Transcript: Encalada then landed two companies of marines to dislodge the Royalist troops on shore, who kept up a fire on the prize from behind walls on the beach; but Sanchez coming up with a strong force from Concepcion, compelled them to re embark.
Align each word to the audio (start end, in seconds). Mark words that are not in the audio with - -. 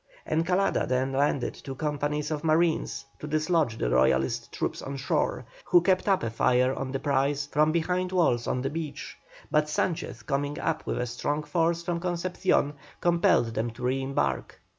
Encalada 0.25 0.87
then 0.87 1.11
landed 1.13 1.53
two 1.53 1.75
companies 1.75 2.31
of 2.31 2.43
marines 2.43 3.05
to 3.19 3.27
dislodge 3.27 3.77
the 3.77 3.87
Royalist 3.87 4.51
troops 4.51 4.81
on 4.81 4.97
shore, 4.97 5.45
who 5.65 5.79
kept 5.79 6.07
up 6.09 6.23
a 6.23 6.29
fire 6.31 6.73
on 6.73 6.91
the 6.91 6.97
prize 6.97 7.45
from 7.51 7.71
behind 7.71 8.11
walls 8.11 8.47
on 8.47 8.63
the 8.63 8.69
beach; 8.71 9.15
but 9.51 9.69
Sanchez 9.69 10.23
coming 10.23 10.59
up 10.59 10.87
with 10.87 10.99
a 10.99 11.05
strong 11.05 11.43
force 11.43 11.83
from 11.83 11.99
Concepcion, 11.99 12.73
compelled 12.99 13.53
them 13.53 13.69
to 13.69 13.83
re 13.83 14.01
embark. 14.01 14.59